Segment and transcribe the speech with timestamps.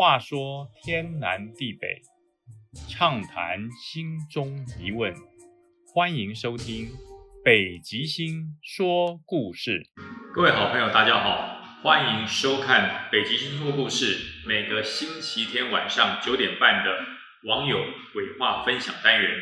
[0.00, 2.00] 话说天南地北，
[2.88, 5.14] 畅谈心中疑问，
[5.92, 6.86] 欢迎收听
[7.44, 9.72] 《北极星说故事》。
[10.34, 14.14] 各位好朋友，大家好，欢迎收看《北极星说故事》。
[14.48, 17.04] 每个星期天晚上九点半的
[17.44, 19.38] 网友鬼话分享单元。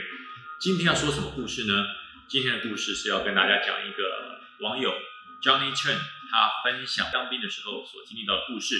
[0.61, 1.84] 今天要说什么故事呢？
[2.29, 4.90] 今天的故事是要跟大家讲一个网友
[5.40, 5.95] Johnny Chen
[6.32, 8.75] 他分享当兵的时候所经历到的故事。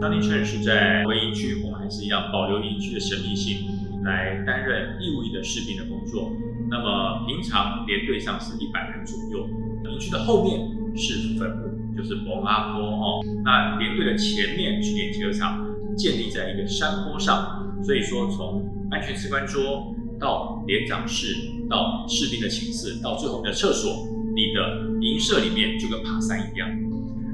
[0.00, 3.68] Johnny Chen 是在回营区，我们还是一样保留营区的神秘性，
[4.02, 6.32] 来担任义务役的士兵的工作。
[6.70, 9.46] 那么平常连队上是一百人左右，
[9.92, 10.58] 营区的后面
[10.96, 13.20] 是坟墓，就是蒙阿坡哦。
[13.44, 21.36] 那连队的前面是练集合场建立在一个山坡上，所以说从安全士官桌到连长室，
[21.68, 26.66] 到士兵的寝室，到最后面的厕所，你的营舍里面就跟爬山一样。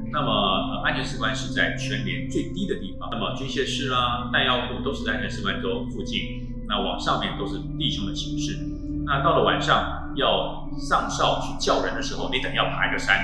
[0.09, 3.09] 那么，呃，安全士官是在全连最低的地方。
[3.11, 6.47] 那么，军械室啦、弹药库都是在安全士官桌附近。
[6.67, 8.57] 那往上面都是弟兄的寝室。
[9.05, 13.15] 那到了晚上要上哨去叫人的时候，你等要爬一个山。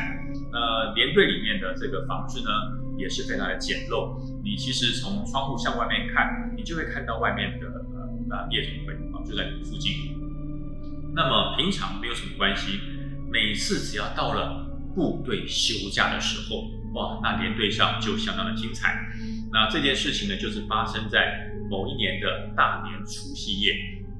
[0.52, 2.50] 呃，连队里面的这个房子呢，
[2.98, 4.20] 也是非常的简陋。
[4.44, 10.16] 你其实从窗户向外面看，你就会看到外面的呃呃夜总会啊，就在附近。
[11.16, 12.80] 那么平常没有什么关系，
[13.32, 14.62] 每次只要到了。
[14.96, 16.64] 部队休假的时候，
[16.94, 18.94] 哇，那连队上就相当的精彩。
[19.52, 23.74] 那这件事情呢，就是发生在某一年的大年除夕夜，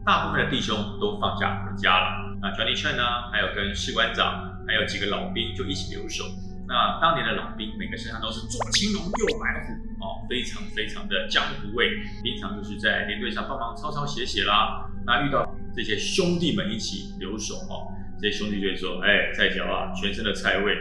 [0.06, 2.38] 大部分的弟兄都放假回家了。
[2.42, 6.26] 那 Johnny Chen 呢，还有跟士官长，还有几个老兵就一起留守。
[6.68, 11.90] 那当年的老兵，每个身上都是左青龙右白虎，哦，非常非常的江湖味。
[12.24, 14.90] 平常就是在连队上帮忙抄抄写写啦。
[15.06, 17.92] 那遇到这些兄弟们一起留守，哦。
[18.24, 20.72] 这兄弟就会说：“哎，菜椒啊，全身的菜味，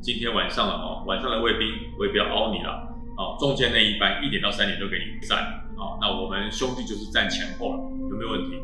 [0.00, 1.66] 今天晚上了哦，晚上的卫兵
[1.98, 2.70] 我也不要凹你了
[3.18, 5.42] 哦，中间那一班一点到三点都给你站
[5.74, 8.54] 啊，那我们兄弟就是站前后了，有没有问题？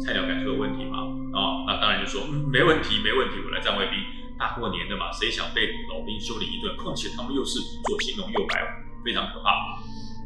[0.00, 1.12] 菜鸟感受有问题吗？
[1.36, 4.00] 啊，那当然就说嗯，没问题，没问题，我来站卫兵，
[4.40, 6.74] 大过年的嘛，谁想被老兵修理一顿？
[6.80, 9.76] 况且他们又是左青龙右白虎，非常可怕。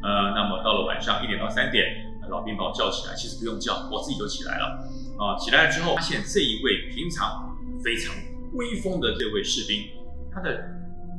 [0.06, 4.78] 呃，那么到了晚上一点到三点。”老兵把我叫起来，其实不用叫，我自己就起来了。
[5.19, 8.15] 啊，起来了之后，发现这一位平常非常
[8.55, 9.84] 威风的这位士兵，
[10.33, 10.50] 他的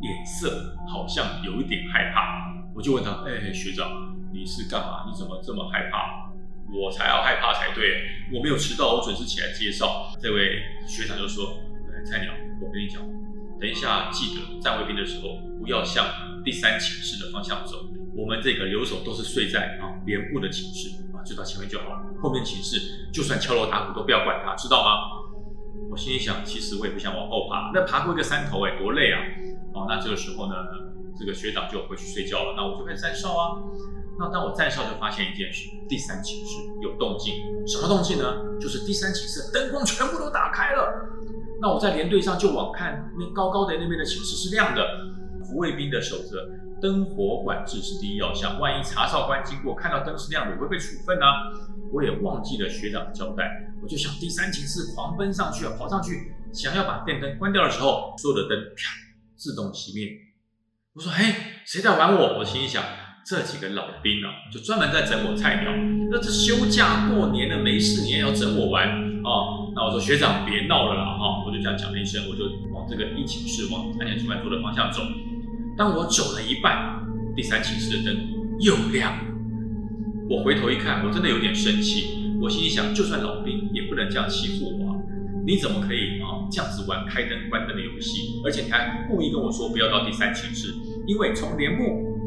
[0.01, 2.51] 脸色好像有一点害怕。
[2.75, 5.05] 我就问他：“哎，学长，你是干嘛？
[5.07, 6.31] 你怎么这么害怕？
[6.73, 8.03] 我才要害怕才对。
[8.33, 11.59] 我没有迟到，我准时起来介绍。”这位学长就说
[11.93, 13.01] ：“哎菜鸟，我跟你讲，
[13.59, 16.05] 等一下记得站卫兵的时候，不要向
[16.43, 17.85] 第三寝室的方向走。”
[18.17, 24.91] 我们这个留守都是睡在啊连部的寝室啊，就到前面就好了，后面寝室就算敲锣打鼓都不要管他，知道吗？
[25.89, 29.19] 我心里想，其实我也不想往后爬，那爬过一个山头哎，多累啊！
[29.73, 30.53] 哦，那这个时候呢，
[31.19, 33.61] 这个学长就回去睡觉了，那我就开始站哨啊。
[34.19, 37.33] 那当我站哨就发现一件事，第三寝室有动静，
[37.67, 38.57] 什么动静呢？
[38.59, 41.09] 就是第三寝室灯光全部都打开了。
[41.61, 44.85] 那我在连队上就往看，那高高的那边的寝室是亮的，
[45.55, 46.49] 卫兵的守则。
[46.81, 51.25] 灯火管制是第一要项，万一查哨官经过看到灯是亮的，会被处分呢。
[51.93, 58.91] 我也忘记了学长的交代，我就向第三寝室狂奔上去啊，跑上去想要把电灯关掉的时候，所有的灯啪
[59.37, 60.11] 自动熄灭。
[60.93, 61.33] 我说：“嘿，
[61.65, 62.83] 谁在玩我？”我心想：
[63.25, 65.71] 这几个老兵啊，就专门在整我菜鸟。
[66.11, 69.71] 那这休假过年了没事，你也要整我玩啊？
[69.73, 72.43] 那我说学长别闹了啦，哈，我就这样讲了一声，我就
[72.73, 75.01] 往这个一寝室往安全出班桌的方向走。
[75.77, 77.03] 当我走了一半，
[77.35, 78.15] 第三寝室的灯
[78.59, 79.23] 又亮了。
[80.29, 82.35] 我回头一看，我真的有点生气。
[82.41, 84.91] 我心里想，就算老兵也不能这样欺负我。
[84.91, 84.93] 啊
[85.45, 88.39] 你怎么可以啊这样子玩开灯关灯的游戏？
[88.45, 90.73] 而且你还故意跟我说不要到第三寝室，
[91.05, 91.83] 因为从连部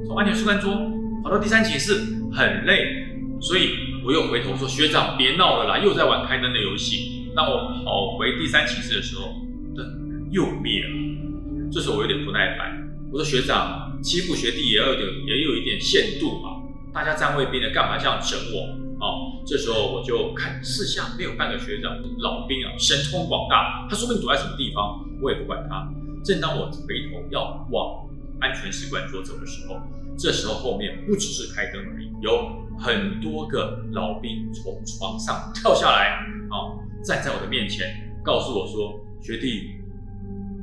[0.06, 0.76] 从安全士官桌
[1.24, 1.94] 跑到第三寝室
[2.32, 3.06] 很累。
[3.40, 3.70] 所以
[4.04, 9.28] 我又回头说：“学长别闹了啦，又在玩开灯的游戏。”当我跑回第三寝室的时候，
[9.74, 9.86] 灯
[10.30, 11.70] 又灭了。
[11.72, 12.85] 这时候我有点不耐烦。
[13.12, 16.62] 我说学长欺负学弟也要有点，也有一点限度嘛。
[16.92, 18.86] 大家站卫兵的，干嘛这样整我？
[18.98, 25.86] 哦，这时候我就看四下没有半个学长，老兵啊，神通广大，他说不定躲在什么地方，我也不管他。
[26.24, 28.08] 正当我回头要往
[28.40, 29.76] 安全士官桌走的时候，
[30.18, 36.16] 这时候后面不只是开灯而已，有很多个老兵从床上跳下来，
[36.48, 36.72] 啊，
[37.04, 37.86] 站在我的面前，
[38.24, 39.72] 告诉我说：“学弟，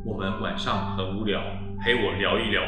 [0.04, 1.40] 我们晚上很无聊。”
[1.84, 2.64] 陪我聊一聊。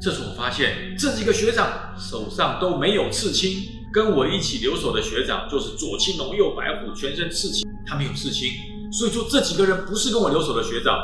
[0.00, 3.50] 这时我发现这几个学长手上都没有刺青，
[3.92, 8.48] 跟我一起留守的学长就是左青龙右白虎，全身刺青，他没有刺青，
[8.90, 10.96] 所以说这几个人不是跟我留守的学长。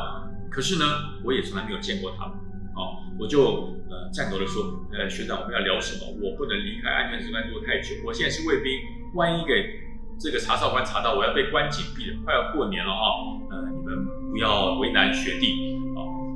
[0.51, 0.85] 可是呢，
[1.25, 2.37] 我也从来没有见过他们。
[2.77, 4.63] 哦，我就呃颤抖的说，
[4.95, 6.07] 呃学长我们要聊什么？
[6.23, 8.73] 我不能离开安全值班桌太久，我现在是卫兵，
[9.15, 9.53] 万一给
[10.19, 13.07] 这个查哨官查到，我要被关禁闭了，快要过年了啊，
[13.51, 15.74] 呃你们不要为难学弟。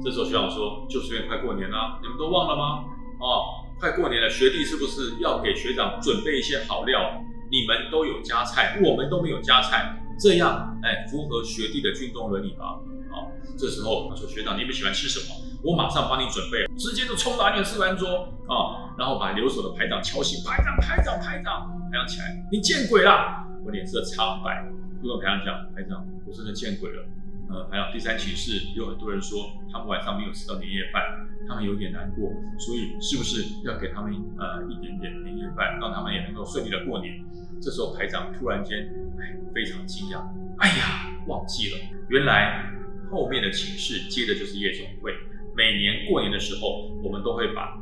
[0.08, 2.82] 这时候学长说，就是因为快过年了，你们都忘了吗？
[3.20, 7.22] 哦，快过年了，学弟是不是要给学长准备一些好料？
[7.50, 12.81] 你们都有加菜，我们都没有加菜，这样哎符合学弟的军中伦理吧？
[13.10, 15.34] 好，这时候他说学长你们喜欢吃什么？
[15.62, 23.44] 我马上帮你准备，直接就冲到安全示范桌啊，然后把留守的排长敲醒，排长排长排长排长起来，你见鬼啦！
[23.62, 24.64] 我脸色苍白，
[25.02, 27.04] 就跟排长讲，排长我真的见鬼了。
[27.50, 31.03] 呃，还有第三寝室有很多人说他们晚上没有吃到年夜饭，
[31.49, 37.25] 他们有点难过，所以是不是要给他们呃一点点年夜饭，让他们也能够顺利的过年？
[37.61, 38.79] 这时候排长突然间
[39.19, 40.21] 哎非常惊讶，
[40.59, 41.79] 哎呀忘记了，
[42.09, 42.71] 原来
[43.11, 45.12] 后面的寝室接的就是夜总会，
[45.56, 47.77] 每年过年的时候，我们都会把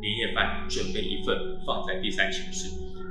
[0.00, 1.36] 年夜饭准备一份
[1.66, 2.70] 放在第三寝室，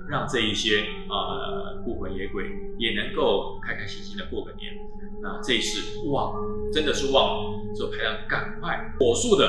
[0.09, 4.73] 让这一些呃孤魂野鬼也能够开开心心的过个年。
[5.21, 6.33] 那这一次忘，
[6.71, 9.47] 真的是忘了，所以排长赶快火速的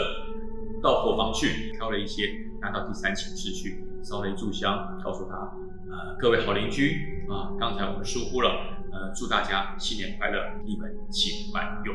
[0.83, 2.29] 到伙房去挑了一些，
[2.61, 5.37] 拿到第三寝室去烧了一炷香，告诉他，
[5.91, 8.51] 呃，各位好邻居啊，刚才我们疏忽了，
[8.93, 11.95] 呃，祝大家新年快乐，你们请慢用。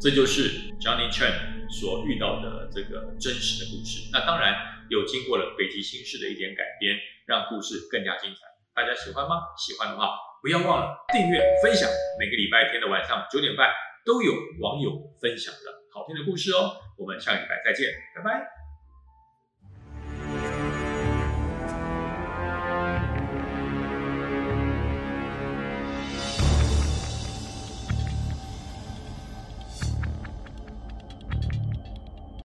[0.00, 4.10] 这就是 Johnny Chen 所遇到的这个真实的故事。
[4.12, 4.54] 那当然
[4.90, 6.94] 又经过了北极星式的一点改编，
[7.26, 8.40] 让故事更加精彩。
[8.74, 9.40] 大家喜欢吗？
[9.56, 10.12] 喜欢的话。
[10.42, 11.88] 不要忘了订阅、分享，
[12.18, 13.70] 每个礼拜天的晚上九点半
[14.04, 14.90] 都有网友
[15.20, 16.74] 分享的好听的故事哦。
[16.98, 17.86] 我们下礼拜再见，
[18.16, 18.61] 拜拜。